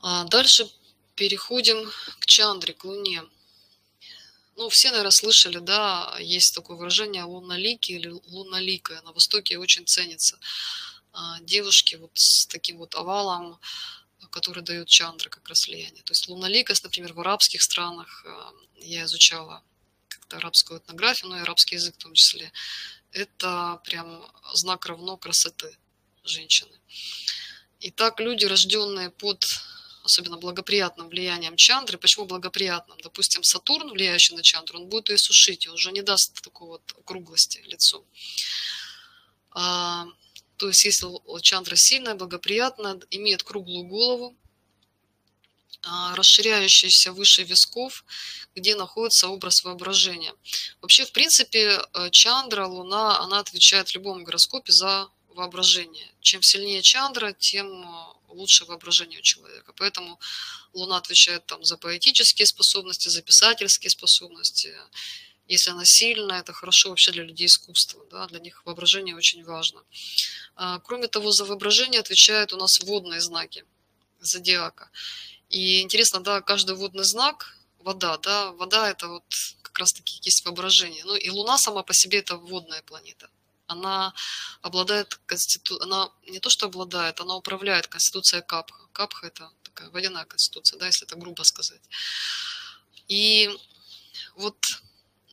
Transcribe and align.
А 0.00 0.24
дальше 0.24 0.70
переходим 1.14 1.90
к 2.18 2.26
Чандре, 2.26 2.72
к 2.72 2.84
Луне. 2.84 3.22
Ну, 4.56 4.68
все, 4.68 4.90
наверное, 4.90 5.10
слышали, 5.10 5.58
да, 5.58 6.16
есть 6.20 6.54
такое 6.54 6.76
выражение 6.76 7.24
луноликий 7.24 7.96
или 7.96 8.08
луноликая. 8.08 9.02
На 9.02 9.12
Востоке 9.12 9.58
очень 9.58 9.86
ценится. 9.86 10.38
А, 11.12 11.40
девушки 11.40 11.96
вот 11.96 12.10
с 12.14 12.46
таким 12.46 12.78
вот 12.78 12.94
овалом, 12.94 13.58
который 14.30 14.62
дает 14.62 14.88
чандра 14.88 15.28
как 15.28 15.48
раз 15.48 15.66
влияние. 15.66 16.02
То 16.02 16.12
есть 16.12 16.28
луноликость, 16.28 16.84
например, 16.84 17.12
в 17.12 17.20
арабских 17.20 17.62
странах, 17.62 18.24
а, 18.26 18.52
я 18.76 19.04
изучала 19.04 19.62
как-то 20.08 20.38
арабскую 20.38 20.80
этнографию, 20.80 21.30
ну 21.30 21.36
и 21.36 21.40
арабский 21.40 21.76
язык 21.76 21.94
в 21.96 21.98
том 21.98 22.14
числе, 22.14 22.52
это 23.12 23.80
прям 23.84 24.30
знак 24.54 24.86
равно 24.86 25.16
красоты 25.16 25.76
женщины. 26.24 26.72
Итак, 27.80 28.20
люди, 28.20 28.44
рожденные 28.44 29.10
под 29.10 29.44
особенно 30.04 30.36
благоприятным 30.36 31.08
влиянием 31.08 31.56
Чандры. 31.56 31.98
Почему 31.98 32.26
благоприятным? 32.26 32.98
Допустим, 33.02 33.42
Сатурн, 33.42 33.90
влияющий 33.90 34.36
на 34.36 34.42
Чандру, 34.42 34.80
он 34.80 34.86
будет 34.86 35.10
ее 35.10 35.18
сушить, 35.18 35.66
он 35.68 35.74
уже 35.74 35.92
не 35.92 36.02
даст 36.02 36.40
такой 36.42 36.68
вот 36.68 36.82
округлости 36.98 37.62
лицу. 37.66 38.04
А, 39.52 40.06
то 40.56 40.68
есть, 40.68 40.84
если 40.84 41.06
Чандра 41.40 41.76
сильная, 41.76 42.14
благоприятная, 42.14 43.00
имеет 43.10 43.42
круглую 43.42 43.84
голову, 43.84 44.36
а, 45.82 46.14
расширяющийся 46.14 47.12
выше 47.12 47.42
висков, 47.42 48.04
где 48.54 48.74
находится 48.74 49.28
образ 49.28 49.64
воображения. 49.64 50.34
Вообще, 50.82 51.06
в 51.06 51.12
принципе, 51.12 51.80
э, 51.94 52.10
Чандра, 52.10 52.66
Луна, 52.66 53.18
она 53.20 53.38
отвечает 53.38 53.88
в 53.88 53.94
любом 53.94 54.22
гороскопе 54.24 54.72
за 54.72 55.08
воображение. 55.28 56.10
Чем 56.20 56.42
сильнее 56.42 56.82
Чандра, 56.82 57.32
тем 57.32 57.66
э, 57.82 58.19
лучше 58.32 58.64
воображение 58.64 59.18
у 59.18 59.22
человека. 59.22 59.72
Поэтому 59.76 60.18
Луна 60.72 60.96
отвечает 60.96 61.46
там 61.46 61.64
за 61.64 61.76
поэтические 61.76 62.46
способности, 62.46 63.08
за 63.08 63.22
писательские 63.22 63.90
способности. 63.90 64.74
Если 65.48 65.70
она 65.70 65.84
сильная, 65.84 66.40
это 66.40 66.52
хорошо 66.52 66.90
вообще 66.90 67.12
для 67.12 67.24
людей 67.24 67.46
искусства. 67.46 68.04
Да? 68.10 68.26
Для 68.26 68.38
них 68.40 68.64
воображение 68.64 69.16
очень 69.16 69.44
важно. 69.44 69.82
А, 70.54 70.78
кроме 70.80 71.08
того, 71.08 71.32
за 71.32 71.44
воображение 71.44 72.00
отвечают 72.00 72.52
у 72.52 72.56
нас 72.56 72.80
водные 72.80 73.20
знаки 73.20 73.64
зодиака. 74.20 74.90
И 75.48 75.80
интересно, 75.80 76.20
да, 76.20 76.40
каждый 76.40 76.76
водный 76.76 77.04
знак 77.04 77.56
вода, 77.80 78.18
да, 78.18 78.52
вода 78.52 78.90
это 78.90 79.08
вот 79.08 79.24
как 79.62 79.78
раз 79.78 79.92
таки 79.92 80.20
есть 80.22 80.44
воображение. 80.44 81.04
Ну 81.04 81.16
и 81.16 81.28
Луна 81.30 81.58
сама 81.58 81.82
по 81.82 81.94
себе 81.94 82.18
это 82.18 82.36
водная 82.36 82.82
планета 82.82 83.28
она 83.70 84.12
обладает 84.62 85.20
конститу... 85.26 85.80
она 85.80 86.10
не 86.26 86.40
то 86.40 86.50
что 86.50 86.66
обладает, 86.66 87.20
она 87.20 87.36
управляет 87.36 87.86
конституцией 87.86 88.42
Капха. 88.42 88.86
Капха 88.92 89.26
это 89.26 89.50
такая 89.62 89.90
водяная 89.90 90.24
конституция, 90.24 90.78
да, 90.78 90.86
если 90.86 91.06
это 91.06 91.16
грубо 91.16 91.42
сказать. 91.44 91.80
И 93.08 93.50
вот 94.34 94.56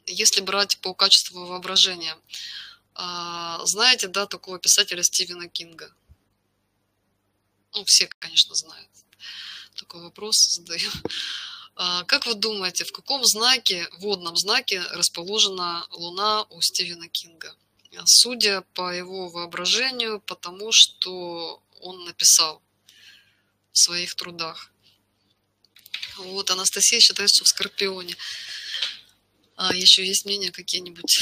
если 0.05 0.41
брать 0.41 0.77
по 0.79 0.93
качеству 0.93 1.45
воображения, 1.45 2.17
а, 2.93 3.65
знаете, 3.65 4.07
да, 4.07 4.25
такого 4.25 4.59
писателя 4.59 5.03
Стивена 5.03 5.47
Кинга? 5.47 5.91
Ну, 7.73 7.85
все, 7.85 8.07
конечно, 8.19 8.55
знают. 8.55 8.89
Такой 9.75 10.01
вопрос 10.01 10.37
задаю. 10.53 10.89
А, 11.79 12.03
как 12.05 12.25
вы 12.25 12.33
думаете, 12.33 12.85
в 12.85 12.91
каком 12.91 13.23
знаке, 13.23 13.87
водном 13.99 14.35
знаке 14.35 14.81
расположена 14.93 15.85
Луна 15.91 16.43
у 16.49 16.59
Стивена 16.61 17.07
Кинга? 17.07 17.55
Судя 18.05 18.61
по 18.73 18.93
его 18.93 19.29
воображению, 19.29 20.21
потому 20.21 20.71
что 20.71 21.61
он 21.81 22.05
написал 22.05 22.61
в 23.71 23.77
своих 23.77 24.15
трудах. 24.15 24.71
Вот 26.17 26.49
Анастасия 26.49 26.99
считает, 26.99 27.29
что 27.29 27.43
в 27.43 27.47
Скорпионе. 27.47 28.15
А 29.55 29.75
еще 29.75 30.05
есть 30.05 30.25
мнения 30.25 30.51
какие-нибудь 30.51 31.19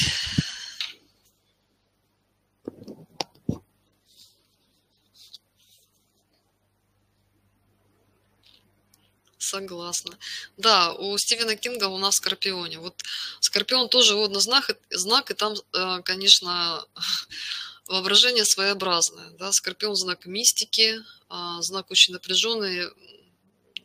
Согласна. 9.45 10.17
Да, 10.57 10.93
у 10.93 11.15
Стивена 11.19 11.55
Кинга 11.55 11.85
у 11.85 11.99
нас 11.99 12.15
Скорпионе. 12.15 12.79
Вот 12.79 13.03
Скорпион 13.39 13.89
тоже 13.89 14.15
водный 14.15 14.41
знак, 14.41 14.75
знак 14.89 15.29
и 15.29 15.35
там, 15.35 15.53
э, 15.73 16.01
конечно, 16.03 16.83
воображение 17.87 18.43
своеобразное. 18.43 19.29
Да? 19.37 19.51
Скорпион 19.51 19.95
знак 19.95 20.25
мистики, 20.25 20.99
а, 21.29 21.61
знак 21.61 21.91
очень 21.91 22.13
напряженный, 22.13 22.89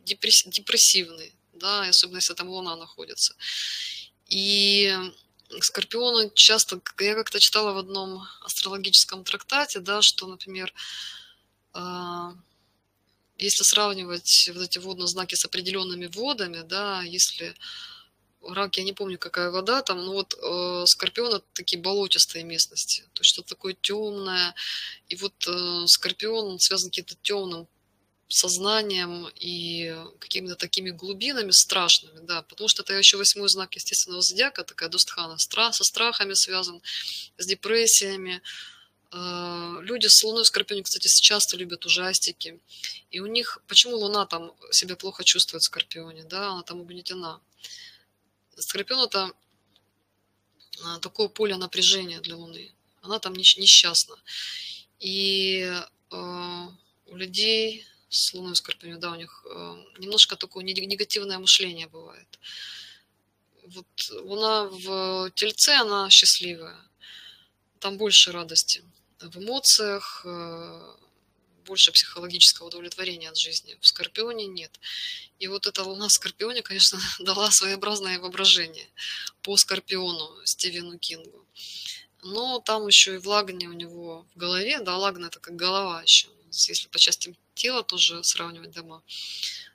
депрессивный, 0.04 1.34
да, 1.52 1.82
особенно 1.82 2.16
если 2.16 2.32
там 2.34 2.48
Луна 2.48 2.76
находится. 2.76 3.34
И 4.26 4.96
Скорпионы 5.60 6.30
часто, 6.34 6.80
я 7.00 7.14
как-то 7.14 7.38
читала 7.38 7.72
в 7.72 7.78
одном 7.78 8.26
астрологическом 8.40 9.24
трактате, 9.24 9.80
да, 9.80 10.00
что, 10.00 10.26
например, 10.26 10.72
а, 11.74 12.32
если 13.44 13.62
сравнивать 13.62 14.50
вот 14.54 14.62
эти 14.62 14.78
водные 14.78 15.06
знаки 15.06 15.34
с 15.34 15.44
определенными 15.44 16.06
водами, 16.06 16.62
да, 16.62 17.02
если 17.02 17.54
рак, 18.42 18.76
я 18.76 18.84
не 18.84 18.92
помню, 18.92 19.18
какая 19.18 19.50
вода 19.50 19.82
там, 19.82 20.04
но 20.04 20.12
вот 20.12 20.34
э, 20.34 20.86
скорпион 20.86 21.34
это 21.34 21.44
такие 21.52 21.80
болотистые 21.80 22.44
местности, 22.44 23.02
то 23.12 23.20
есть 23.20 23.30
что-то 23.30 23.50
такое 23.50 23.76
темное, 23.80 24.54
и 25.08 25.16
вот 25.16 25.34
э, 25.46 25.86
скорпион 25.86 26.58
связан 26.58 26.90
каким-то 26.90 27.16
темным 27.22 27.68
сознанием 28.28 29.28
и 29.40 29.92
какими-то 30.20 30.54
такими 30.54 30.90
глубинами 30.90 31.50
страшными, 31.50 32.24
да, 32.24 32.42
потому 32.42 32.68
что 32.68 32.82
это 32.82 32.94
еще 32.94 33.16
восьмой 33.16 33.48
знак 33.48 33.74
естественного 33.74 34.22
зодиака, 34.22 34.62
такая 34.62 34.88
Достхана, 34.88 35.36
страх, 35.38 35.74
со 35.74 35.84
страхами 35.84 36.34
связан, 36.34 36.80
с 37.38 37.46
депрессиями, 37.46 38.40
люди 39.12 40.06
с 40.06 40.22
Луной 40.22 40.44
в 40.44 40.46
Скорпионе, 40.46 40.82
кстати, 40.82 41.08
часто 41.08 41.56
любят 41.56 41.84
ужастики. 41.84 42.60
И 43.10 43.20
у 43.20 43.26
них, 43.26 43.58
почему 43.66 43.96
Луна 43.96 44.26
там 44.26 44.52
себя 44.70 44.96
плохо 44.96 45.24
чувствует 45.24 45.62
в 45.62 45.66
Скорпионе, 45.66 46.24
да, 46.24 46.50
она 46.50 46.62
там 46.62 46.80
угнетена. 46.80 47.40
Скорпион 48.56 49.06
это 49.06 49.32
а, 50.84 50.98
такое 50.98 51.28
поле 51.28 51.56
напряжения 51.56 52.20
для 52.20 52.36
Луны. 52.36 52.72
Она 53.02 53.18
там 53.18 53.34
несчастна. 53.34 54.16
И 55.00 55.62
э, 56.10 56.66
у 57.06 57.16
людей 57.16 57.86
с 58.10 58.34
Луной 58.34 58.52
в 58.52 58.56
Скорпионе, 58.58 58.98
да, 58.98 59.12
у 59.12 59.14
них 59.14 59.44
э, 59.50 59.84
немножко 59.98 60.36
такое 60.36 60.62
негативное 60.62 61.38
мышление 61.38 61.86
бывает. 61.88 62.38
Вот 63.64 64.10
Луна 64.10 64.64
в 64.64 65.30
Тельце, 65.34 65.70
она 65.70 66.10
счастливая. 66.10 66.76
Там 67.78 67.96
больше 67.96 68.32
радости 68.32 68.84
в 69.20 69.38
эмоциях, 69.38 70.22
э, 70.24 70.96
больше 71.64 71.92
психологического 71.92 72.66
удовлетворения 72.66 73.28
от 73.28 73.36
жизни. 73.36 73.76
В 73.80 73.86
Скорпионе 73.86 74.46
нет. 74.46 74.80
И 75.38 75.46
вот 75.46 75.66
эта 75.66 75.84
луна 75.84 76.08
в 76.08 76.12
Скорпионе, 76.12 76.62
конечно, 76.62 76.98
дала 77.20 77.50
своеобразное 77.50 78.18
воображение 78.18 78.88
по 79.42 79.56
Скорпиону 79.56 80.44
Стивену 80.44 80.98
Кингу. 80.98 81.46
Но 82.22 82.60
там 82.60 82.86
еще 82.86 83.14
и 83.14 83.18
в 83.18 83.26
Лагне 83.26 83.68
у 83.68 83.72
него 83.72 84.26
в 84.34 84.38
голове, 84.38 84.80
да, 84.80 84.96
Лагна 84.96 85.26
это 85.26 85.40
как 85.40 85.56
голова 85.56 86.02
еще. 86.02 86.28
Если 86.50 86.88
по 86.88 86.98
частям 86.98 87.36
тела 87.54 87.82
тоже 87.82 88.24
сравнивать 88.24 88.72
дома, 88.72 89.02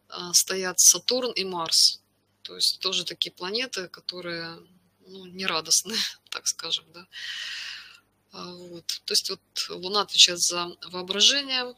а, 0.09 0.33
стоят 0.33 0.79
Сатурн 0.79 1.31
и 1.31 1.43
Марс. 1.43 2.01
То 2.41 2.55
есть 2.55 2.79
тоже 2.79 3.05
такие 3.05 3.31
планеты, 3.31 3.87
которые 3.87 4.59
ну, 5.07 5.25
нерадостные, 5.25 5.97
так 6.29 6.47
скажем, 6.47 6.85
да. 6.93 7.07
А, 8.35 8.53
вот. 8.53 8.85
То 9.05 9.13
есть 9.13 9.29
вот 9.29 9.39
Луна 9.69 10.01
отвечает 10.01 10.39
за 10.39 10.75
воображение, 10.91 11.73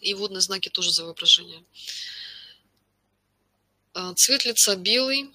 и 0.00 0.14
водные 0.14 0.40
знаки 0.40 0.68
тоже 0.68 0.92
за 0.92 1.04
воображение. 1.04 1.64
А, 3.92 4.14
цвет 4.14 4.44
лица 4.44 4.76
белый 4.76 5.34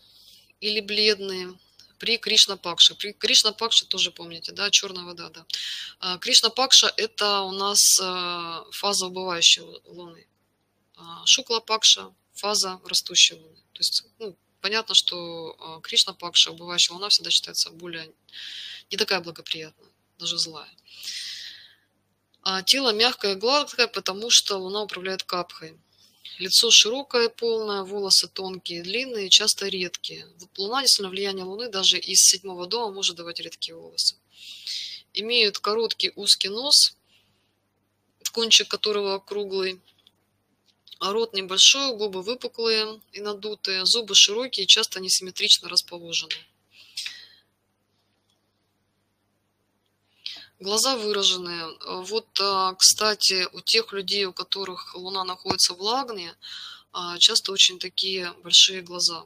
или 0.62 0.80
бледный 0.80 1.58
при 2.00 2.18
Кришна 2.18 2.56
Пакша. 2.56 2.96
При 2.96 3.12
Кришна 3.12 3.52
Пакша 3.52 3.86
тоже 3.86 4.12
помните, 4.12 4.54
да, 4.54 4.70
черная 4.70 5.04
вода, 5.04 5.30
да. 5.30 5.46
А, 6.00 6.18
Кришна 6.20 6.50
Пакша 6.50 6.94
это 6.96 7.42
у 7.42 7.52
нас 7.52 7.82
фаза 8.72 9.08
убывающей 9.08 9.64
Луны. 9.86 10.26
Шукла 11.26 11.60
Пакша 11.60 12.14
фаза 12.34 12.80
растущей 12.86 13.36
Луны. 13.36 13.58
То 13.74 13.80
есть, 13.80 14.06
ну, 14.20 14.38
понятно, 14.62 14.96
что 14.96 15.82
Кришна 15.84 16.14
Пакша, 16.14 16.52
убывающая 16.52 16.94
Луна 16.94 17.10
всегда 17.10 17.30
считается 17.30 17.72
более 17.72 18.14
не 18.90 18.98
такая 18.98 19.20
благоприятная 19.20 19.93
даже 20.18 20.38
злая. 20.38 20.70
А 22.42 22.62
тело 22.62 22.92
мягкое 22.92 23.34
и 23.34 23.36
гладкое, 23.36 23.88
потому 23.88 24.30
что 24.30 24.58
Луна 24.58 24.84
управляет 24.84 25.24
капхой. 25.24 25.78
Лицо 26.40 26.72
широкое, 26.72 27.30
полное, 27.30 27.84
волосы 27.84 28.28
тонкие, 28.28 28.84
длинные, 28.84 29.30
часто 29.30 29.68
редкие. 29.68 30.28
Вот 30.40 30.58
Луна, 30.58 30.82
действительно, 30.82 31.10
влияние 31.10 31.46
Луны 31.46 31.70
даже 31.70 31.98
из 31.98 32.22
седьмого 32.22 32.66
дома 32.66 32.94
может 32.94 33.16
давать 33.16 33.40
редкие 33.40 33.76
волосы. 33.76 34.18
Имеют 35.14 35.60
короткий 35.60 36.12
узкий 36.16 36.50
нос, 36.50 36.98
кончик 38.34 38.68
которого 38.68 39.20
круглый, 39.20 39.80
рот 41.00 41.34
небольшой, 41.34 41.96
губы 41.96 42.22
выпуклые 42.24 43.00
и 43.12 43.22
надутые, 43.22 43.86
зубы 43.86 44.16
широкие, 44.16 44.66
часто 44.66 45.00
несимметрично 45.00 45.70
расположены. 45.70 46.34
Глаза 50.64 50.96
выраженные. 50.96 51.66
Вот, 52.04 52.40
а, 52.40 52.74
кстати, 52.76 53.50
у 53.52 53.60
тех 53.60 53.92
людей, 53.92 54.24
у 54.24 54.32
которых 54.32 54.96
Луна 54.96 55.26
находится 55.26 55.74
в 55.74 55.82
Лагне, 55.82 56.34
а, 56.94 57.18
часто 57.20 57.52
очень 57.52 57.80
такие 57.80 58.32
большие 58.44 58.82
глаза. 58.82 59.26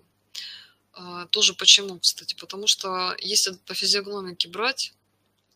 А, 0.93 1.27
тоже 1.27 1.53
почему, 1.53 1.99
кстати? 1.99 2.33
Потому 2.33 2.65
что 2.65 3.15
если 3.19 3.53
по 3.67 3.75
физиогномике 3.75 4.47
брать, 4.47 4.93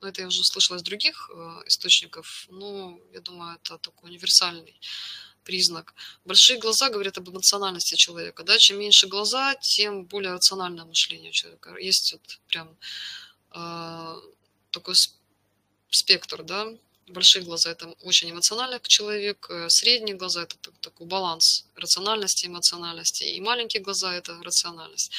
ну, 0.01 0.07
это 0.07 0.21
я 0.21 0.27
уже 0.27 0.43
слышала 0.43 0.77
из 0.77 0.83
других 0.83 1.31
источников, 1.65 2.45
но 2.49 2.99
я 3.11 3.21
думаю, 3.21 3.55
это 3.55 3.79
такой 3.79 4.11
универсальный 4.11 4.79
признак. 5.43 5.95
Большие 6.25 6.59
глаза 6.59 6.89
говорят 6.89 7.17
об 7.17 7.27
эмоциональности 7.27 7.95
человека. 7.95 8.43
Да? 8.43 8.59
Чем 8.59 8.77
меньше 8.77 9.07
глаза, 9.07 9.55
тем 9.55 10.05
более 10.05 10.33
рациональное 10.33 10.85
мышление 10.85 11.31
у 11.31 11.33
человека. 11.33 11.75
Есть 11.77 12.11
вот 12.13 12.39
прям 12.47 12.77
э, 13.55 14.21
такой 14.69 14.95
спектр, 15.91 16.43
да, 16.43 16.67
большие 17.07 17.43
глаза 17.43 17.71
это 17.71 17.87
очень 18.01 18.31
эмоциональный 18.31 18.79
человек, 18.83 19.47
э, 19.49 19.69
средние 19.69 20.15
глаза 20.15 20.43
это 20.43 20.55
такой 20.81 21.07
баланс 21.07 21.65
рациональности 21.75 22.45
и 22.45 22.47
эмоциональности, 22.47 23.23
и 23.23 23.39
маленькие 23.41 23.83
глаза 23.83 24.13
это 24.15 24.41
рациональность. 24.43 25.11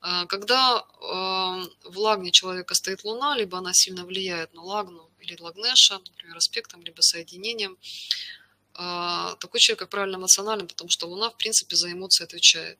А, 0.00 0.26
когда 0.26 0.84
эм, 1.02 1.70
в 1.84 1.98
лагне 1.98 2.30
человека 2.30 2.74
стоит 2.74 3.04
луна, 3.04 3.36
либо 3.36 3.58
она 3.58 3.72
сильно 3.72 4.04
влияет 4.04 4.54
на 4.54 4.62
лагну 4.62 5.10
или 5.20 5.36
лагнеша, 5.38 5.98
например, 5.98 6.36
аспектом, 6.36 6.82
либо 6.82 7.00
соединением, 7.02 7.76
а, 8.74 9.34
такой 9.36 9.60
человек, 9.60 9.80
как 9.80 9.90
правильно, 9.90 10.16
эмоционален, 10.16 10.66
потому 10.66 10.90
что 10.90 11.06
луна, 11.06 11.30
в 11.30 11.36
принципе, 11.36 11.76
за 11.76 11.92
эмоции 11.92 12.24
отвечает. 12.24 12.78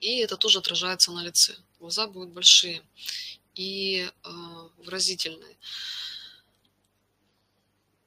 И 0.00 0.18
это 0.18 0.36
тоже 0.36 0.58
отражается 0.58 1.12
на 1.12 1.24
лице. 1.24 1.56
Глаза 1.80 2.06
будут 2.06 2.30
большие 2.30 2.82
и 3.58 4.08
э, 4.08 4.30
выразительные. 4.78 5.56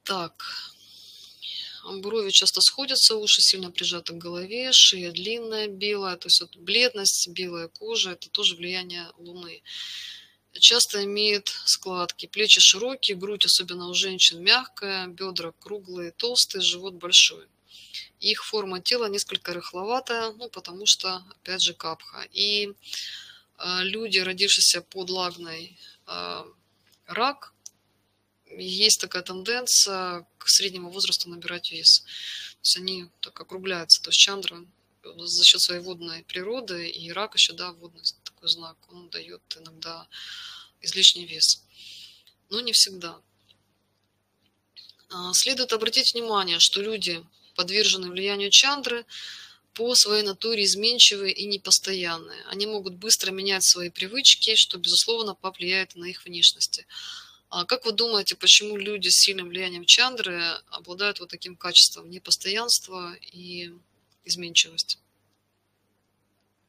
Так, 0.02 0.32
брови 2.00 2.30
часто 2.30 2.60
сходятся, 2.62 3.16
уши 3.16 3.42
сильно 3.42 3.70
прижаты 3.70 4.14
к 4.14 4.16
голове, 4.16 4.72
шея 4.72 5.12
длинная, 5.12 5.68
белая, 5.68 6.16
то 6.16 6.26
есть 6.26 6.40
вот 6.40 6.56
бледность, 6.56 7.28
белая 7.28 7.68
кожа, 7.68 8.12
это 8.12 8.30
тоже 8.30 8.56
влияние 8.56 9.10
Луны. 9.18 9.62
Часто 10.58 11.04
имеет 11.04 11.48
складки, 11.66 12.26
плечи 12.26 12.60
широкие, 12.60 13.16
грудь, 13.16 13.44
особенно 13.44 13.88
у 13.88 13.94
женщин, 13.94 14.42
мягкая, 14.42 15.06
бедра 15.06 15.52
круглые, 15.60 16.12
толстые, 16.12 16.62
живот 16.62 16.94
большой. 16.94 17.46
Их 18.20 18.44
форма 18.44 18.80
тела 18.80 19.06
несколько 19.06 19.52
рыхловатая, 19.52 20.32
ну, 20.32 20.48
потому 20.48 20.86
что, 20.86 21.24
опять 21.30 21.62
же, 21.62 21.74
капха. 21.74 22.26
И 22.32 22.72
люди, 23.62 24.18
родившиеся 24.18 24.82
под 24.82 25.10
лагной 25.10 25.78
а, 26.06 26.46
рак, 27.06 27.52
есть 28.58 29.00
такая 29.00 29.22
тенденция 29.22 30.26
к 30.38 30.48
среднему 30.48 30.90
возрасту 30.90 31.28
набирать 31.30 31.72
вес. 31.72 32.00
То 32.00 32.58
есть 32.62 32.76
они 32.76 33.06
так 33.20 33.40
округляются. 33.40 34.02
То 34.02 34.10
есть 34.10 34.20
чандра 34.20 34.64
за 35.16 35.44
счет 35.44 35.60
своей 35.60 35.80
водной 35.80 36.22
природы 36.24 36.88
и 36.88 37.10
рак 37.12 37.34
еще, 37.34 37.52
да, 37.52 37.72
водный 37.72 38.02
такой 38.24 38.48
знак, 38.48 38.76
он 38.90 39.08
дает 39.08 39.42
иногда 39.58 40.06
излишний 40.80 41.26
вес. 41.26 41.64
Но 42.50 42.60
не 42.60 42.72
всегда. 42.72 43.20
А, 45.10 45.32
следует 45.32 45.72
обратить 45.72 46.14
внимание, 46.14 46.58
что 46.58 46.82
люди, 46.82 47.24
подверженные 47.54 48.10
влиянию 48.10 48.50
чандры, 48.50 49.04
по 49.74 49.94
своей 49.94 50.22
натуре 50.22 50.64
изменчивые 50.64 51.32
и 51.32 51.46
непостоянные. 51.46 52.42
Они 52.44 52.66
могут 52.66 52.94
быстро 52.94 53.30
менять 53.30 53.64
свои 53.64 53.88
привычки, 53.88 54.54
что, 54.54 54.78
безусловно, 54.78 55.34
повлияет 55.34 55.94
на 55.94 56.04
их 56.04 56.24
внешности. 56.24 56.86
А 57.48 57.64
как 57.64 57.84
вы 57.84 57.92
думаете, 57.92 58.34
почему 58.34 58.76
люди 58.76 59.08
с 59.08 59.18
сильным 59.18 59.48
влиянием 59.48 59.84
чандры 59.84 60.42
обладают 60.70 61.20
вот 61.20 61.30
таким 61.30 61.56
качеством 61.56 62.10
непостоянства 62.10 63.14
и 63.32 63.72
изменчивость? 64.24 64.98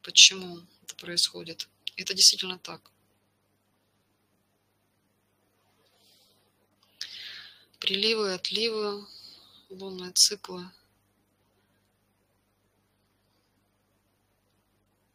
Почему 0.02 0.60
это 0.82 0.94
происходит? 0.96 1.68
Это 1.96 2.14
действительно 2.14 2.58
так. 2.58 2.90
Приливы, 7.78 8.32
отливы, 8.32 9.06
лунные 9.68 10.12
циклы– 10.12 10.70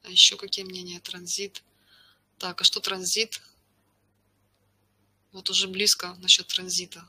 А 0.03 0.09
еще 0.09 0.37
какие 0.37 0.65
мнения? 0.65 0.99
Транзит. 0.99 1.63
Так, 2.37 2.61
а 2.61 2.63
что 2.63 2.79
транзит? 2.79 3.41
Вот 5.31 5.49
уже 5.49 5.67
близко 5.67 6.15
насчет 6.15 6.47
транзита. 6.47 7.07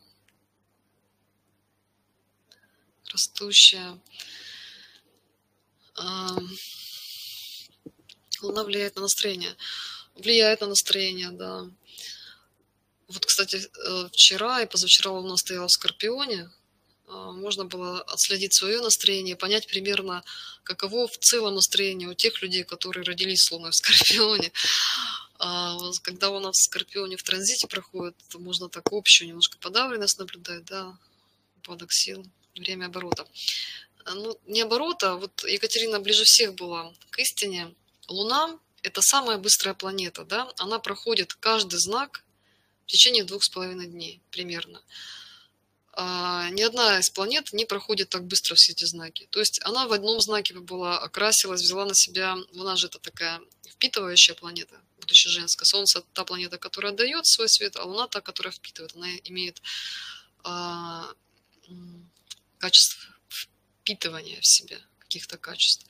Растущая. 3.12 3.98
Луна 8.42 8.64
влияет 8.64 8.96
на 8.96 9.02
настроение. 9.02 9.56
Влияет 10.14 10.60
на 10.60 10.68
настроение, 10.68 11.30
да. 11.30 11.70
Вот, 13.08 13.26
кстати, 13.26 13.56
э, 13.56 14.08
вчера 14.12 14.62
и 14.62 14.66
позавчера 14.66 15.10
Луна 15.10 15.36
стояла 15.36 15.66
в 15.66 15.72
Скорпионе, 15.72 16.50
можно 17.32 17.64
было 17.64 18.02
отследить 18.02 18.54
свое 18.54 18.80
настроение, 18.80 19.36
понять 19.36 19.66
примерно, 19.66 20.22
каково 20.62 21.08
в 21.08 21.18
целом 21.18 21.54
настроение 21.54 22.08
у 22.08 22.14
тех 22.14 22.40
людей, 22.42 22.64
которые 22.64 23.04
родились 23.04 23.42
с 23.42 23.50
Луной 23.50 23.70
в 23.70 23.76
Скорпионе. 23.76 24.52
А 25.38 25.76
когда 26.02 26.30
у 26.30 26.38
нас 26.38 26.56
в 26.58 26.64
Скорпионе 26.64 27.16
в 27.16 27.22
транзите 27.22 27.66
проходит, 27.66 28.14
можно 28.34 28.68
так 28.68 28.92
общую 28.92 29.28
немножко 29.28 29.56
подавленность 29.58 30.18
наблюдать, 30.18 30.64
да, 30.64 30.96
упадок 31.56 31.92
сил, 31.92 32.26
время 32.54 32.86
оборота. 32.86 33.26
А, 34.04 34.14
ну, 34.14 34.38
не 34.46 34.60
оборота, 34.60 35.16
вот 35.16 35.44
Екатерина 35.44 36.00
ближе 36.00 36.24
всех 36.24 36.54
была 36.54 36.92
к 37.10 37.18
истине. 37.18 37.74
Луна– 38.08 38.58
это 38.82 39.02
самая 39.02 39.38
быстрая 39.38 39.74
планета, 39.74 40.24
да, 40.24 40.52
она 40.58 40.78
проходит 40.78 41.34
каждый 41.34 41.78
знак 41.78 42.22
в 42.86 42.90
течение 42.90 43.24
двух 43.24 43.44
с 43.44 43.48
половиной 43.48 43.86
дней 43.86 44.20
примерно 44.30 44.78
а, 44.78 44.82
ни 45.96 46.62
одна 46.62 46.98
из 46.98 47.10
планет 47.10 47.52
не 47.52 47.64
проходит 47.64 48.10
так 48.10 48.24
быстро 48.24 48.54
все 48.54 48.72
эти 48.72 48.84
знаки. 48.84 49.26
То 49.30 49.40
есть 49.40 49.60
она 49.64 49.86
в 49.86 49.92
одном 49.92 50.20
знаке 50.20 50.54
была, 50.54 50.98
окрасилась, 50.98 51.62
взяла 51.62 51.84
на 51.84 51.94
себя, 51.94 52.36
Луна 52.52 52.76
же 52.76 52.86
это 52.86 52.98
такая 52.98 53.40
впитывающая 53.68 54.34
планета, 54.34 54.80
будучи 55.00 55.28
женская. 55.28 55.64
Солнце– 55.64 56.02
та 56.12 56.24
планета, 56.24 56.58
которая 56.58 56.92
дает 56.92 57.26
свой 57.26 57.48
свет, 57.48 57.76
а 57.76 57.84
Луна– 57.84 58.06
та, 58.08 58.20
которая 58.20 58.52
впитывает. 58.52 58.94
Она 58.94 59.08
имеет 59.24 59.62
а, 60.44 61.12
качество 62.58 63.02
впитывания 63.28 64.40
в 64.40 64.46
себя, 64.46 64.78
каких-то 64.98 65.38
качеств, 65.38 65.86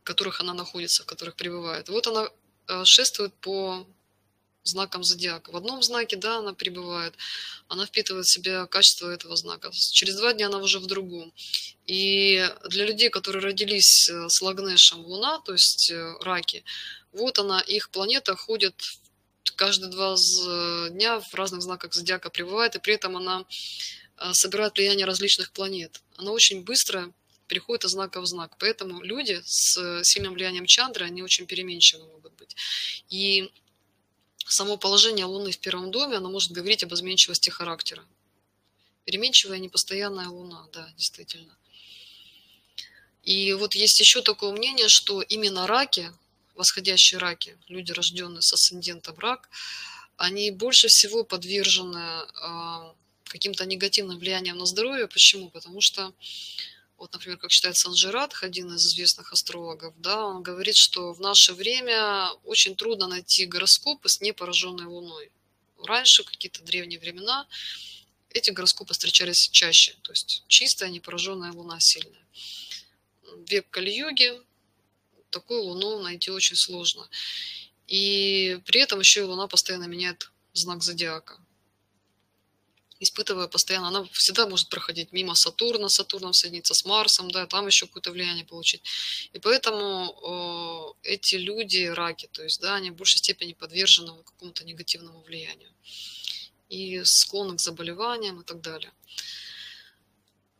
в 0.00 0.04
которых 0.04 0.40
она 0.40 0.54
находится, 0.54 1.02
в 1.02 1.06
которых 1.06 1.34
пребывает. 1.34 1.88
Вот 1.88 2.06
она 2.06 2.28
а, 2.66 2.84
шествует 2.84 3.34
по 3.34 3.86
знаком 4.64 5.04
зодиака. 5.04 5.50
В 5.50 5.56
одном 5.56 5.82
знаке, 5.82 6.16
да, 6.16 6.38
она 6.38 6.54
пребывает, 6.54 7.14
она 7.68 7.86
впитывает 7.86 8.26
в 8.26 8.30
себя 8.30 8.66
качество 8.66 9.10
этого 9.10 9.36
знака. 9.36 9.70
Через 9.72 10.16
два 10.16 10.32
дня 10.32 10.46
она 10.46 10.58
уже 10.58 10.78
в 10.78 10.86
другом. 10.86 11.32
И 11.86 12.48
для 12.68 12.86
людей, 12.86 13.10
которые 13.10 13.42
родились 13.42 14.08
э, 14.08 14.28
с 14.28 14.40
Лагнешем 14.40 15.00
Луна, 15.00 15.40
то 15.40 15.52
есть 15.52 15.90
э, 15.90 16.14
раки, 16.20 16.64
вот 17.12 17.38
она, 17.38 17.60
их 17.60 17.90
планета 17.90 18.36
ходит 18.36 18.74
каждые 19.56 19.90
два 19.90 20.14
э, 20.14 20.90
дня 20.90 21.20
в 21.20 21.34
разных 21.34 21.62
знаках 21.62 21.92
зодиака 21.94 22.30
пребывает, 22.30 22.76
и 22.76 22.80
при 22.80 22.94
этом 22.94 23.16
она 23.16 23.44
собирает 24.32 24.76
влияние 24.76 25.04
различных 25.04 25.50
планет. 25.50 26.00
Она 26.16 26.30
очень 26.30 26.62
быстро 26.62 27.12
переходит 27.48 27.84
из 27.84 27.90
знака 27.90 28.20
в 28.20 28.26
знак. 28.26 28.56
Поэтому 28.58 29.02
люди 29.02 29.42
с 29.44 30.04
сильным 30.04 30.34
влиянием 30.34 30.66
чандры, 30.66 31.06
они 31.06 31.22
очень 31.22 31.46
переменчивы 31.46 32.06
могут 32.06 32.32
быть. 32.34 32.54
И 33.08 33.50
само 34.46 34.76
положение 34.76 35.24
Луны 35.24 35.52
в 35.52 35.58
первом 35.58 35.90
доме, 35.90 36.16
оно 36.16 36.30
может 36.30 36.52
говорить 36.52 36.82
об 36.84 36.94
изменчивости 36.94 37.50
характера. 37.50 38.04
Переменчивая, 39.04 39.58
непостоянная 39.58 40.28
Луна, 40.28 40.66
да, 40.72 40.88
действительно. 40.96 41.56
И 43.22 43.52
вот 43.52 43.74
есть 43.74 44.00
еще 44.00 44.22
такое 44.22 44.52
мнение, 44.52 44.88
что 44.88 45.22
именно 45.22 45.66
раки, 45.66 46.12
восходящие 46.54 47.18
раки, 47.18 47.56
люди, 47.68 47.92
рожденные 47.92 48.42
с 48.42 48.52
асцендентом 48.52 49.18
рак, 49.18 49.48
они 50.16 50.50
больше 50.50 50.88
всего 50.88 51.24
подвержены 51.24 51.98
э, 51.98 52.92
каким-то 53.24 53.64
негативным 53.64 54.18
влиянием 54.18 54.58
на 54.58 54.66
здоровье. 54.66 55.08
Почему? 55.08 55.50
Потому 55.50 55.80
что 55.80 56.12
вот, 57.02 57.12
например, 57.14 57.36
как 57.36 57.50
считает 57.50 57.76
Санжирадх, 57.76 58.44
один 58.44 58.72
из 58.72 58.86
известных 58.86 59.32
астрологов, 59.32 59.92
да, 59.98 60.24
он 60.24 60.40
говорит, 60.40 60.76
что 60.76 61.12
в 61.12 61.20
наше 61.20 61.52
время 61.52 62.30
очень 62.44 62.76
трудно 62.76 63.08
найти 63.08 63.44
гороскопы 63.44 64.08
с 64.08 64.20
непораженной 64.20 64.84
Луной. 64.84 65.32
Раньше, 65.82 66.22
какие-то 66.22 66.62
древние 66.62 67.00
времена, 67.00 67.48
эти 68.30 68.50
гороскопы 68.50 68.92
встречались 68.92 69.48
чаще. 69.48 69.96
То 70.02 70.12
есть 70.12 70.44
чистая, 70.46 70.90
не 70.90 71.00
пораженная 71.00 71.50
луна 71.50 71.80
сильная. 71.80 72.24
Век 73.48 73.68
Кали-юги, 73.70 74.40
такую 75.30 75.62
луну 75.62 76.00
найти 76.02 76.30
очень 76.30 76.54
сложно. 76.54 77.08
И 77.88 78.60
при 78.64 78.80
этом 78.80 79.00
еще 79.00 79.22
и 79.22 79.24
луна 79.24 79.48
постоянно 79.48 79.86
меняет 79.88 80.30
знак 80.52 80.84
зодиака 80.84 81.41
испытывая 83.02 83.48
постоянно, 83.48 83.88
она 83.88 84.04
всегда 84.12 84.46
может 84.46 84.68
проходить 84.68 85.12
мимо 85.12 85.34
Сатурна, 85.34 85.88
Сатурном 85.88 86.32
соединиться 86.32 86.74
с 86.74 86.84
Марсом, 86.84 87.30
да, 87.30 87.46
там 87.46 87.66
еще 87.66 87.86
какое-то 87.86 88.12
влияние 88.12 88.44
получить. 88.44 88.82
И 89.32 89.38
поэтому 89.38 90.96
э, 91.04 91.10
эти 91.10 91.36
люди, 91.36 91.84
раки, 91.84 92.28
то 92.32 92.42
есть, 92.42 92.60
да, 92.60 92.76
они 92.76 92.90
в 92.90 92.96
большей 92.96 93.18
степени 93.18 93.52
подвержены 93.52 94.22
какому-то 94.24 94.64
негативному 94.64 95.20
влиянию 95.22 95.70
и 96.68 97.04
склонны 97.04 97.56
к 97.56 97.60
заболеваниям 97.60 98.40
и 98.40 98.44
так 98.44 98.60
далее. 98.60 98.92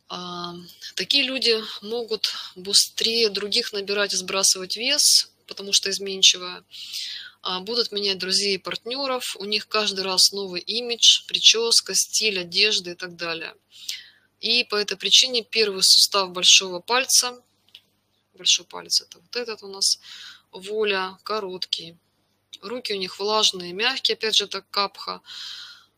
А, 0.09 0.55
такие 0.95 1.25
люди 1.25 1.63
могут 1.81 2.35
быстрее 2.55 3.31
других 3.31 3.73
набирать 3.73 4.13
и 4.13 4.17
сбрасывать 4.17 4.77
вес, 4.77 5.32
потому 5.47 5.73
что 5.73 5.91
изменчивая. 5.91 6.65
Будут 7.63 7.91
менять 7.91 8.19
друзей 8.19 8.55
и 8.55 8.59
партнеров, 8.59 9.37
у 9.37 9.45
них 9.45 9.67
каждый 9.67 10.05
раз 10.05 10.31
новый 10.31 10.61
имидж, 10.61 11.25
прическа, 11.27 11.95
стиль, 11.95 12.39
одежда 12.39 12.93
и 12.93 12.95
так 12.95 13.17
далее. 13.17 13.55
И 14.41 14.65
по 14.65 14.77
этой 14.77 14.97
причине 14.97 15.43
первый 15.43 15.83
сустав 15.83 16.31
большого 16.31 16.81
пальца, 16.81 17.41
большой 18.35 18.67
палец 18.67 19.01
это 19.01 19.19
вот 19.19 19.37
этот 19.37 19.63
у 19.63 19.69
нас, 19.69 19.99
воля, 20.53 21.19
короткий. 21.23 21.97
Руки 22.61 22.93
у 22.93 22.97
них 22.97 23.19
влажные, 23.19 23.73
мягкие, 23.73 24.15
опять 24.15 24.37
же, 24.37 24.45
это 24.45 24.63
капха. 24.63 25.21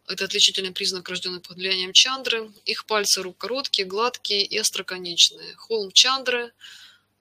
Это 0.06 0.26
отличительный 0.26 0.72
признак, 0.72 1.08
рожденный 1.08 1.40
под 1.40 1.56
влиянием 1.56 1.92
чандры. 1.92 2.52
Их 2.66 2.84
пальцы 2.84 3.22
рук 3.22 3.38
короткие, 3.38 3.86
гладкие 3.86 4.44
и 4.44 4.58
остроконечные. 4.58 5.54
Холм 5.54 5.92
чандры. 5.92 6.52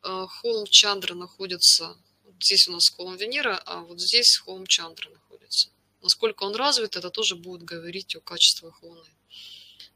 Э, 0.03 0.27
холм 0.29 0.67
чандры 0.67 1.15
находится 1.15 1.95
здесь 2.43 2.67
у 2.67 2.71
нас 2.71 2.89
холм 2.89 3.15
Венера, 3.15 3.61
а 3.65 3.81
вот 3.81 3.99
здесь 3.99 4.37
холм 4.37 4.67
Чандры 4.67 5.09
находится. 5.09 5.69
Насколько 6.01 6.43
он 6.43 6.55
развит, 6.55 6.95
это 6.95 7.09
тоже 7.09 7.35
будет 7.35 7.63
говорить 7.63 8.15
о 8.15 8.19
качествах 8.19 8.83
Луны, 8.83 9.09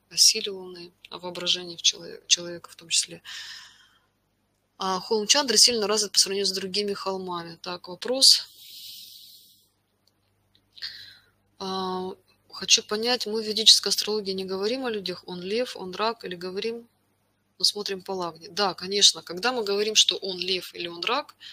о 0.09 0.17
силе 0.17 0.51
Луны, 0.51 0.91
о 1.09 1.19
воображении 1.19 1.75
в 1.75 1.81
человек, 1.81 2.25
человека 2.27 2.69
в 2.69 2.75
том 2.75 2.89
числе. 2.89 3.21
А 4.77 4.99
холм 4.99 5.27
Чандры 5.27 5.57
сильно 5.57 5.87
развит 5.87 6.11
по 6.11 6.19
сравнению 6.19 6.45
с 6.45 6.51
другими 6.51 6.93
холмами. 6.93 7.57
Так, 7.61 7.87
вопрос. 7.87 8.47
А, 11.59 12.11
хочу 12.49 12.83
понять, 12.83 13.25
мы 13.25 13.41
в 13.41 13.45
ведической 13.45 13.89
астрологии 13.89 14.31
не 14.31 14.45
говорим 14.45 14.85
о 14.85 14.89
людях, 14.89 15.23
он 15.25 15.41
лев, 15.41 15.75
он 15.75 15.93
рак, 15.95 16.23
или 16.23 16.35
говорим, 16.35 16.87
но 17.57 17.65
смотрим 17.65 18.01
по 18.03 18.11
лагне. 18.11 18.47
Да, 18.49 18.73
конечно, 18.75 19.23
когда 19.23 19.51
мы 19.51 19.63
говорим, 19.63 19.95
что 19.95 20.15
он 20.17 20.37
лев 20.37 20.73
или 20.73 20.87
он 20.87 21.03
рак– 21.03 21.35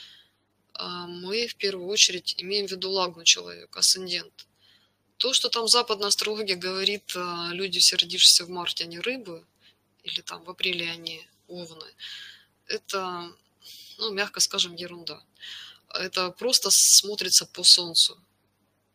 мы 0.79 1.47
в 1.47 1.55
первую 1.57 1.89
очередь 1.89 2.35
имеем 2.39 2.67
в 2.67 2.71
виду 2.71 2.91
лагну 2.91 3.25
человека, 3.25 3.79
асцендент. 3.79 4.47
То, 5.17 5.33
что 5.33 5.49
там 5.49 5.69
западная 5.69 6.09
астрология 6.09 6.57
говорит, 6.57 7.13
а, 7.17 7.51
люди, 7.53 7.79
все 7.79 7.97
родившиеся 7.97 8.45
в 8.45 8.51
марте, 8.51 8.85
они 8.85 8.99
рыбы, 8.99 9.45
или 10.03 10.21
там 10.21 10.43
в 10.45 10.51
апреле 10.51 10.91
они 10.91 11.27
овны, 11.47 11.87
это, 12.67 13.33
ну, 13.99 14.13
мягко 14.13 14.41
скажем, 14.41 14.75
ерунда. 14.75 15.23
Это 15.89 16.31
просто 16.31 16.71
смотрится 16.71 17.47
по 17.47 17.63
Солнцу. 17.63 18.19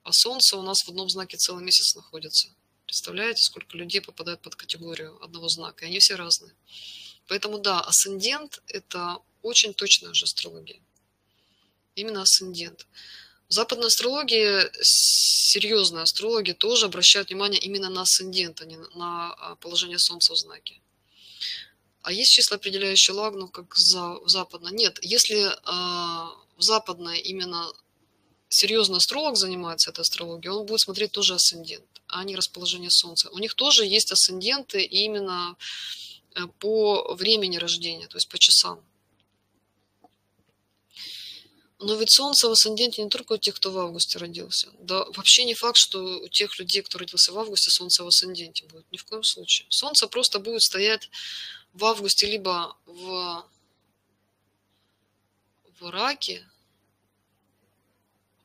А 0.03 0.11
Солнце 0.11 0.57
у 0.57 0.61
нас 0.61 0.83
в 0.83 0.89
одном 0.89 1.09
знаке 1.09 1.37
целый 1.37 1.63
месяц 1.63 1.95
находится. 1.95 2.49
Представляете, 2.85 3.43
сколько 3.43 3.77
людей 3.77 4.01
попадает 4.01 4.41
под 4.41 4.55
категорию 4.55 5.23
одного 5.23 5.47
знака, 5.47 5.85
и 5.85 5.87
они 5.87 5.99
все 5.99 6.15
разные. 6.15 6.53
Поэтому 7.27 7.59
да, 7.59 7.79
асцендент– 7.79 8.61
это 8.67 9.19
очень 9.41 9.73
точная 9.73 10.13
же 10.13 10.25
астрология 10.25 10.81
именно 11.99 12.21
асцендент. 12.21 12.87
В 13.49 13.53
западной 13.53 13.87
астрологии, 13.87 14.69
серьезные 14.83 16.03
астрологи 16.03 16.51
тоже 16.51 16.85
обращают 16.85 17.29
внимание 17.29 17.59
именно 17.59 17.89
на 17.89 18.01
асцендент, 18.01 18.61
а 18.61 18.65
не 18.65 18.77
на 18.95 19.33
а, 19.33 19.55
положение 19.55 19.97
Солнца 19.97 20.33
в 20.33 20.37
знаке. 20.37 20.81
А 22.01 22.11
есть 22.11 22.31
числа, 22.31 22.57
определяющие 22.57 23.15
лагну, 23.15 23.47
как 23.47 23.75
за, 23.75 24.19
в 24.19 24.29
западной? 24.29 24.71
Нет, 24.71 24.99
если 25.01 25.47
э, 25.47 25.51
в 26.57 26.61
западной 26.61 27.19
именно 27.19 27.71
серьезный 28.49 28.97
астролог 28.97 29.35
занимается 29.35 29.91
этой 29.91 30.01
астрологией, 30.01 30.53
он 30.53 30.65
будет 30.65 30.79
смотреть 30.79 31.11
тоже 31.11 31.35
асцендент, 31.35 31.85
а 32.07 32.23
не 32.23 32.35
расположение 32.35 32.89
Солнца. 32.89 33.29
У 33.31 33.39
них 33.39 33.53
тоже 33.53 33.85
есть 33.85 34.11
асценденты 34.11 34.81
именно 34.81 35.55
э, 36.35 36.41
по 36.59 37.13
времени 37.15 37.57
рождения, 37.57 38.07
то 38.07 38.17
есть 38.17 38.29
по 38.29 38.37
часам. 38.37 38.83
Но 41.79 41.95
ведь 41.95 42.11
солнце 42.11 42.49
в 42.49 42.51
асценденте 42.51 43.01
не 43.01 43.09
только 43.09 43.33
у 43.33 43.37
тех, 43.37 43.55
кто 43.55 43.71
в 43.71 43.77
августе 43.77 44.17
родился. 44.17 44.69
Да 44.79 45.05
вообще 45.15 45.45
не 45.45 45.53
факт, 45.53 45.77
что 45.77 46.19
у 46.19 46.27
тех 46.27 46.59
людей, 46.59 46.81
кто 46.81 46.97
родился 46.99 47.31
в 47.31 47.39
августе, 47.39 47.71
солнце 47.71 48.03
в 48.03 48.07
асценденте 48.07 48.65
будет. 48.65 48.85
Ни 48.91 48.97
в 48.97 49.05
коем 49.05 49.23
случае. 49.23 49.65
Солнце 49.69 50.07
просто 50.07 50.39
будет 50.39 50.61
стоять 50.61 51.09
в 51.73 51.85
августе 51.85 52.27
либо 52.27 52.75
в, 52.85 53.45
в 55.79 55.89
раке, 55.89 56.45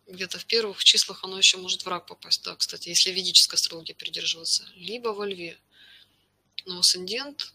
где-то 0.07 0.39
в 0.39 0.45
первых 0.45 0.85
числах 0.85 1.25
оно 1.25 1.39
еще 1.39 1.57
может 1.57 1.85
в 1.85 1.89
рак 1.89 2.07
попасть, 2.07 2.43
да, 2.45 2.55
кстати, 2.55 2.91
если 2.91 3.11
ведическая 3.11 3.57
астрология 3.57 3.95
придерживаться, 3.95 4.65
либо 4.77 5.09
во 5.09 5.27
льве. 5.27 5.59
Но 6.67 6.79
асцендент, 6.79 7.53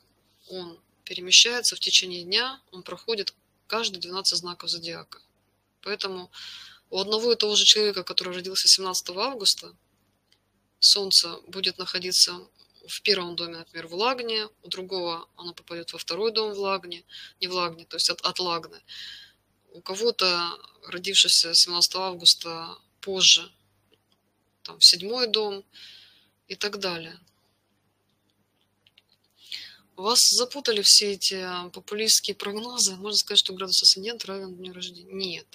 он 0.47 0.79
перемещается 1.05 1.75
в 1.75 1.79
течение 1.79 2.23
дня, 2.23 2.59
он 2.71 2.83
проходит 2.83 3.33
каждые 3.67 4.01
12 4.01 4.37
знаков 4.37 4.69
зодиака. 4.69 5.21
Поэтому 5.81 6.31
у 6.89 6.99
одного 6.99 7.31
и 7.31 7.35
того 7.35 7.55
же 7.55 7.65
человека, 7.65 8.03
который 8.03 8.33
родился 8.33 8.67
17 8.67 9.09
августа, 9.09 9.75
Солнце 10.79 11.37
будет 11.47 11.77
находиться 11.77 12.39
в 12.87 13.01
первом 13.01 13.35
доме, 13.35 13.57
например, 13.57 13.87
в 13.87 13.93
Лагне, 13.93 14.47
у 14.63 14.67
другого 14.67 15.27
оно 15.35 15.53
попадет 15.53 15.93
во 15.93 15.99
второй 15.99 16.31
дом 16.31 16.53
в 16.53 16.59
Лагне, 16.59 17.03
не 17.39 17.47
в 17.47 17.53
Лагне, 17.53 17.85
то 17.85 17.97
есть 17.97 18.09
от, 18.09 18.21
от 18.21 18.39
Лагны. 18.39 18.81
У 19.71 19.81
кого-то, 19.81 20.57
родившийся 20.87 21.53
17 21.53 21.95
августа 21.95 22.77
позже, 23.01 23.51
там, 24.63 24.79
в 24.79 24.85
седьмой 24.85 25.27
дом 25.27 25.63
и 26.47 26.55
так 26.55 26.79
далее. 26.79 27.19
Вас 29.99 30.29
запутали 30.29 30.81
все 30.81 31.11
эти 31.11 31.33
а, 31.33 31.67
популистские 31.71 32.33
прогнозы. 32.33 32.95
Можно 32.95 33.17
сказать, 33.17 33.39
что 33.39 33.51
градус 33.51 33.83
асцендент 33.83 34.23
равен 34.23 34.55
дню 34.55 34.71
рождения. 34.71 35.11
Нет. 35.11 35.45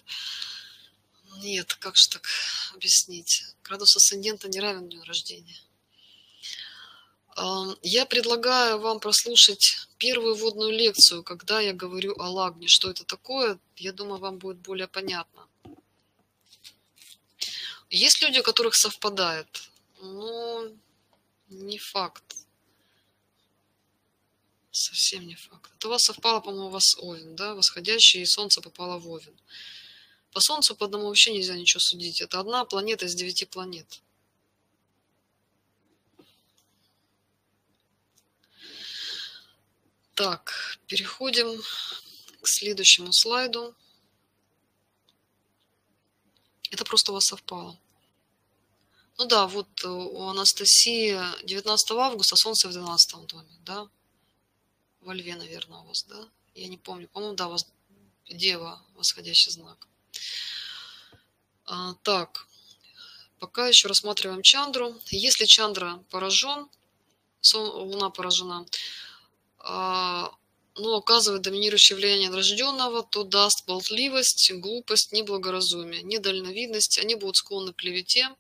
Нет, 1.39 1.73
как 1.73 1.97
же 1.97 2.11
так 2.11 2.29
объяснить? 2.75 3.43
Градус 3.63 3.97
асцендента 3.97 4.49
не 4.49 4.61
равен 4.61 4.87
дню 4.87 5.03
рождения. 5.05 5.59
Я 7.83 8.05
предлагаю 8.05 8.79
вам 8.79 9.01
прослушать 9.01 9.89
первую 9.97 10.35
вводную 10.35 10.73
лекцию, 10.73 11.23
когда 11.23 11.61
я 11.61 11.73
говорю 11.73 12.15
о 12.19 12.29
лагне. 12.29 12.69
Что 12.69 12.91
это 12.91 13.05
такое, 13.05 13.59
я 13.77 13.93
думаю, 13.93 14.21
вам 14.21 14.37
будет 14.37 14.59
более 14.59 14.89
понятно. 14.89 15.49
Есть 17.89 18.21
люди, 18.21 18.41
у 18.41 18.43
которых 18.43 18.75
совпадает, 18.75 19.71
но 20.03 20.69
не 21.49 21.79
факт. 21.79 22.44
Совсем 24.77 25.25
не 25.25 25.37
факт. 25.37 25.71
Это 25.77 25.87
у 25.87 25.91
вас 25.93 26.03
совпало, 26.03 26.41
по-моему, 26.41 26.67
у 26.67 26.71
вас 26.71 26.97
Овен, 26.99 27.37
да? 27.37 27.55
Восходящее, 27.55 28.25
и 28.25 28.27
Солнце 28.27 28.61
попало 28.61 28.99
в 28.99 29.09
Овен. 29.09 29.39
По 30.33 30.41
Солнцу 30.41 30.75
по 30.75 30.87
одному 30.87 31.07
вообще 31.07 31.33
нельзя 31.33 31.57
ничего 31.57 31.79
судить. 31.79 32.21
Это 32.21 32.41
одна 32.41 32.65
планета 32.65 33.07
из 33.07 33.15
девяти 33.15 33.45
планет. 33.45 34.03
Так, 40.17 40.77
переходим 40.89 41.63
к 42.43 42.49
следующему 42.49 43.13
слайду. 43.13 43.77
Это 46.73 46.85
просто 46.85 47.13
у 47.13 47.15
вас 47.15 47.27
совпало. 47.27 47.79
Ну 49.19 49.27
да, 49.27 49.47
вот 49.47 49.85
у 49.85 50.27
Анастасии 50.27 51.17
19 51.45 51.91
августа, 51.93 52.35
Солнце 52.35 52.67
в 52.67 52.73
12 52.73 53.27
доме, 53.29 53.57
да? 53.61 53.89
Во 55.05 55.15
льве, 55.15 55.37
наверное, 55.37 55.81
у 55.81 55.85
вас, 55.85 56.05
да? 56.05 56.29
Я 56.55 56.69
не 56.69 56.79
помню. 56.79 57.09
По-моему, 57.09 57.37
да, 57.37 57.49
у 57.49 57.51
вас 57.51 57.67
дева, 58.29 58.83
восходящий 58.95 59.53
знак. 59.53 59.87
А, 61.67 61.95
так, 62.03 62.47
пока 63.39 63.69
еще 63.69 63.89
рассматриваем 63.89 64.43
Чандру. 64.43 64.97
Если 65.11 65.45
Чандра 65.45 66.03
поражен, 66.11 66.69
Луна 67.55 68.11
поражена, 68.11 68.67
а, 69.59 70.33
но 70.77 70.97
оказывает 70.97 71.43
доминирующее 71.43 71.97
влияние 71.97 72.31
на 72.31 72.37
рожденного, 72.37 73.03
то 73.03 73.23
даст 73.23 73.67
болтливость, 73.67 74.53
глупость, 74.53 75.13
неблагоразумие, 75.13 76.03
недальновидность. 76.03 76.99
Они 76.99 77.15
будут 77.15 77.37
склонны 77.37 77.73
к 77.73 77.77
клевете, 77.77 78.31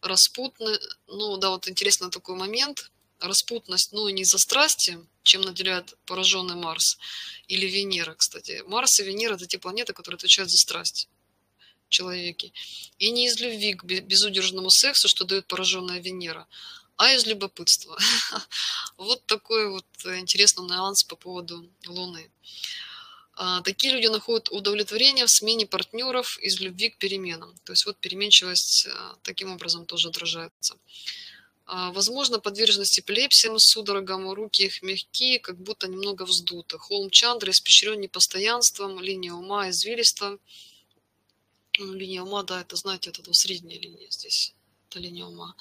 распутны. 0.00 0.78
Ну 1.08 1.36
да, 1.36 1.50
вот 1.50 1.68
интересный 1.68 2.10
такой 2.10 2.36
момент. 2.36 2.90
распутность, 3.20 3.92
но 3.92 4.10
не 4.10 4.22
из-за 4.22 4.38
страсти, 4.38 4.98
чем 5.24 5.40
наделяет 5.40 5.96
пораженный 6.06 6.54
Марс 6.54 6.98
или 7.48 7.66
Венера, 7.66 8.14
кстати. 8.14 8.62
Марс 8.66 9.00
и 9.00 9.04
Венера– 9.04 9.34
это 9.36 9.46
те 9.46 9.58
планеты, 9.58 9.92
которые 9.92 10.16
отвечают 10.16 10.50
за 10.50 10.58
страсть 10.58 11.08
в 11.86 11.88
человеке. 11.88 12.52
И 12.98 13.10
не 13.10 13.26
из 13.26 13.40
любви 13.40 13.74
к 13.74 13.84
безудержному 13.84 14.70
сексу, 14.70 15.08
что 15.08 15.24
дает 15.24 15.46
пораженная 15.46 16.00
Венера, 16.00 16.46
а 16.96 17.12
из 17.12 17.26
любопытства. 17.26 17.98
Вот 18.96 19.26
такой 19.26 19.70
вот 19.70 19.86
интересный 20.04 20.66
нюанс 20.66 21.02
по 21.02 21.16
поводу 21.16 21.68
Луны. 21.88 22.30
А, 23.36 23.60
такие 23.62 23.92
люди 23.92 24.06
находят 24.06 24.48
удовлетворение 24.50 25.26
в 25.26 25.30
смене 25.30 25.66
партнеров 25.66 26.38
из 26.38 26.60
любви 26.60 26.90
к 26.90 26.98
переменам. 26.98 27.54
То 27.64 27.72
есть 27.72 27.86
вот 27.86 27.96
переменчивость 27.98 28.86
а, 28.86 29.16
таким 29.22 29.50
образом 29.50 29.86
тоже 29.86 30.08
отражается. 30.08 30.76
А, 31.66 31.92
возможно, 31.92 32.40
подверженность 32.40 32.98
эпилепсиям, 32.98 33.58
судорогам, 33.58 34.30
руки 34.32 34.64
их 34.64 34.82
мягкие, 34.82 35.38
как 35.38 35.56
будто 35.56 35.88
немного 35.88 36.24
вздуты. 36.24 36.78
Холм 36.78 37.10
Чандры 37.10 37.52
испещрен 37.52 38.00
непостоянством, 38.00 39.00
линия 39.00 39.32
ума 39.32 39.70
извилиста. 39.70 40.38
Ну, 41.78 41.94
линия 41.94 42.22
ума, 42.22 42.42
да, 42.42 42.60
это, 42.60 42.76
знаете, 42.76 43.10
это 43.10 43.22
вот 43.22 43.34
средняя 43.34 43.80
линия 43.80 44.10
здесь, 44.10 44.54
это 44.88 44.98
линия 45.00 45.24
ума. 45.24 45.54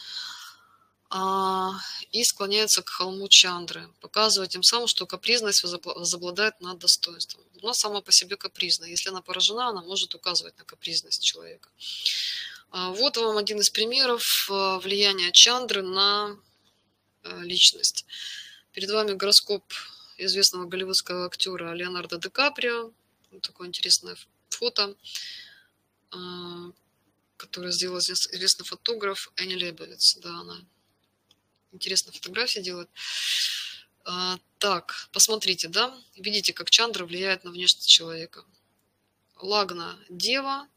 А, 1.09 1.71
и 2.11 2.23
склоняется 2.23 2.81
к 2.81 2.89
холму 2.89 3.27
Чандры, 3.29 3.87
показывая 4.01 4.47
тем 4.47 4.63
самым, 4.63 4.87
что 4.87 5.05
капризность 5.05 5.63
возобладает 5.63 6.59
над 6.59 6.79
достоинством. 6.79 7.43
Луна 7.61 7.73
сама 7.73 8.01
по 8.01 8.11
себе 8.11 8.35
капризна. 8.35 8.85
Если 8.85 9.09
она 9.09 9.21
поражена, 9.21 9.67
она 9.69 9.81
может 9.83 10.15
указывать 10.15 10.57
на 10.57 10.65
капризность 10.65 11.23
человека. 11.23 11.69
А, 12.75 12.89
вот 12.89 13.17
вам 13.17 13.37
один 13.37 13.59
из 13.59 13.69
примеров 13.69 14.49
а, 14.49 14.79
влияния 14.79 15.31
Чандры 15.31 15.83
на 15.83 16.35
личность. 17.23 18.05
Перед 18.73 18.89
вами 18.89 19.13
гороскоп 19.13 19.63
известного 20.17 20.65
голливудского 20.65 21.27
актера 21.27 21.73
Леонардо 21.73 22.17
Ди 22.17 22.29
Каприо. 22.29 22.91
Такое 23.41 23.67
интересное 23.67 24.17
фото, 24.49 24.95
которое 27.37 27.71
сделал 27.71 27.99
известный 27.99 28.65
фотограф 28.65 29.31
Энни 29.37 29.53
Лебовиц. 29.53 30.17
Да, 30.17 30.31
она 30.39 30.57
интересно 31.71 32.11
фотографии 32.11 32.59
делает. 32.59 32.89
А, 34.03 34.37
так, 34.57 35.09
посмотрите, 35.13 35.67
да, 35.67 35.95
видите, 36.15 36.53
как 36.53 36.71
Чандра 36.71 37.05
влияет 37.05 37.43
на 37.43 37.51
внешность 37.51 37.87
человека. 37.87 38.43
Лагна– 39.37 39.97
Дева, 40.09 40.67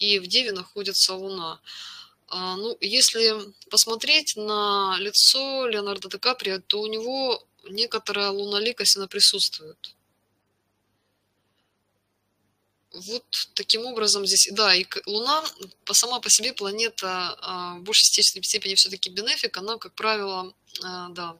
и 0.00 0.18
в 0.18 0.26
Деве 0.26 0.50
находится 0.50 1.14
Луна. 1.14 1.60
А, 2.26 2.56
ну, 2.56 2.76
если 2.80 3.34
посмотреть 3.70 4.34
на 4.36 4.96
лицо 4.98 5.66
Леонардо 5.68 6.08
Ди 6.08 6.18
Каприо, 6.18 6.60
то 6.60 6.80
у 6.80 6.86
него 6.86 7.46
некоторая 7.68 8.30
луналикость, 8.30 8.96
она 8.96 9.06
присутствует. 9.06 9.94
Вот 12.92 13.24
таким 13.54 13.86
образом 13.86 14.26
здесь, 14.26 14.48
да, 14.50 14.74
и 14.74 14.84
Луна 15.06 15.44
сама 15.92 16.18
по 16.18 16.30
себе 16.30 16.52
планета 16.52 17.36
а, 17.40 17.74
в 17.76 17.82
большей 17.82 18.06
степени 18.06 18.74
все-таки 18.74 19.10
бенефик, 19.10 19.56
она, 19.56 19.76
как 19.76 19.94
правило, 19.94 20.52
а, 20.82 21.08
да, 21.10 21.38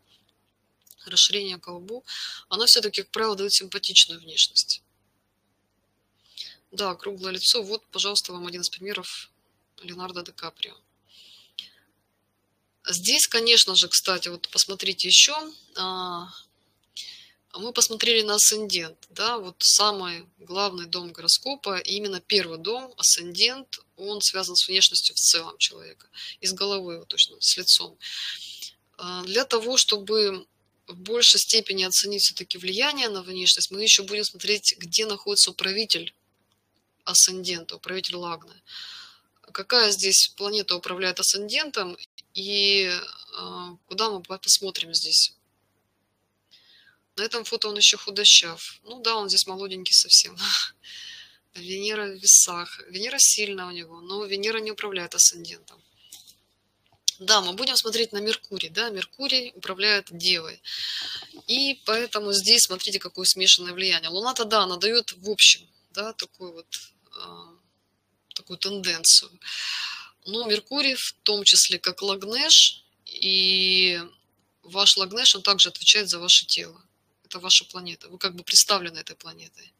расширение 1.07 1.59
колбу, 1.59 2.05
она 2.49 2.67
все-таки, 2.67 3.03
как 3.03 3.11
правило, 3.11 3.37
дает 3.37 3.53
симпатичную 3.53 4.21
внешность. 4.21 4.83
Да, 6.71 6.95
круглое 6.95 7.33
лицо. 7.33 7.63
Вот, 7.63 7.85
пожалуйста, 7.91 8.33
вам 8.33 8.47
один 8.47 8.61
из 8.61 8.71
примеров 8.71 9.31
Леонардо 9.83 10.23
Ди 10.23 10.33
Каприо. 10.33 10.77
Здесь, 12.89 13.27
конечно 13.27 13.75
же, 13.75 13.89
кстати, 13.89 14.29
вот 14.29 14.49
посмотрите 14.49 15.07
еще, 15.07 15.37
а, 15.77 16.29
мы 17.55 17.73
посмотрели 17.73 18.23
на 18.23 18.37
асцендент, 18.37 18.97
да, 19.11 19.39
вот 19.39 19.57
самый 19.59 20.27
главный 20.39 20.87
дом 20.87 21.13
гороскопа, 21.13 21.79
именно 21.79 22.21
первый 22.21 22.59
дом, 22.59 22.95
асцендент, 22.97 23.81
он 23.97 24.23
связан 24.23 24.57
с 24.57 24.67
внешностью 24.67 25.15
в 25.15 25.19
целом 25.19 25.59
человека, 25.59 26.09
из 26.41 26.53
головы, 26.53 26.99
вот 26.99 27.09
точно, 27.09 27.37
с 27.41 27.57
лицом. 27.57 27.99
А, 28.97 29.23
для 29.25 29.45
того, 29.45 29.77
чтобы 29.77 30.47
в 30.87 30.97
большей 30.97 31.39
степени 31.39 31.85
оценить 31.85 32.23
все-таки 32.23 32.57
влияние 32.59 33.09
на 33.09 33.23
внешность, 33.23 33.71
мы 33.71 33.83
еще 33.83 34.05
будем 34.05 34.25
смотреть, 34.25 34.75
где 34.79 35.07
находится 35.07 35.51
управитель 35.51 36.15
асцендента, 37.05 37.77
управитель 37.77 38.17
Лагны. 38.17 38.55
Какая 39.53 39.91
здесь 39.91 40.29
планета 40.37 40.77
управляет 40.77 41.21
асцендентом 41.21 41.97
и 42.35 42.91
а, 43.37 43.77
куда 43.87 44.11
мы 44.11 44.23
посмотрим 44.23 44.95
здесь 44.95 45.35
на 47.21 47.25
этом 47.25 47.45
фото 47.45 47.69
он 47.69 47.77
еще 47.77 47.97
худощав. 47.99 48.81
Ну 48.85 49.01
да, 49.03 49.17
он 49.17 49.29
здесь 49.29 49.47
молоденький 49.47 49.95
совсем. 49.95 50.37
Венера 51.55 52.07
в 52.07 52.15
весах. 52.15 52.81
Венера 52.89 53.19
сильная 53.19 53.67
у 53.67 53.71
него, 53.73 54.01
но 54.01 54.25
Венера 54.25 54.59
не 54.59 54.71
управляет 54.71 55.15
асцендентом. 55.15 55.83
Да, 57.19 57.43
мы 57.43 57.53
будем 57.53 57.77
смотреть 57.77 58.13
на 58.13 58.19
Меркурий. 58.19 58.71
Да, 58.71 58.89
Меркурий 58.89 59.53
управляет 59.55 60.07
Девой. 60.11 60.63
И 61.47 61.75
поэтому 61.85 62.33
здесь 62.33 62.63
смотрите, 62.63 62.99
какое 62.99 63.27
смешанное 63.27 63.75
влияние. 63.75 64.09
Луна-то, 64.09 64.47
да, 64.47 64.63
она 64.63 64.77
дает 64.79 65.13
в 65.13 65.29
общем, 65.29 65.69
да, 65.91 66.13
такую 66.13 66.53
вот, 66.53 66.67
э, 67.17 68.35
такую 68.35 68.59
тенденцию. 68.59 69.31
Но 70.27 70.45
Меркурий 70.47 70.95
в 70.95 71.15
том 71.23 71.45
числе 71.45 71.79
как 71.79 72.03
Лагнеш, 72.03 72.85
и 73.07 74.01
ваш 74.63 74.97
Лагнеш, 74.97 75.35
он 75.35 75.43
также 75.43 75.69
отвечает 75.69 76.09
за 76.09 76.19
ваше 76.19 76.47
тело 76.47 76.83
это 77.31 77.39
ваша 77.39 77.65
планета. 77.65 78.09
Вы 78.09 78.19
как 78.19 78.35
бы 78.35 78.43
представлены 78.43 78.99
этой 78.99 79.15
планетой. 79.15 79.73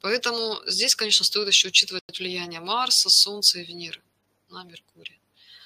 Поэтому 0.00 0.60
здесь, 0.66 0.94
конечно, 0.96 1.24
стоит 1.24 1.48
еще 1.48 1.68
учитывать 1.68 2.18
влияние 2.18 2.60
Марса, 2.60 3.08
Солнца 3.08 3.60
и 3.60 3.64
Венеры 3.64 4.02
на 4.48 4.64
Меркурий. 4.64 5.20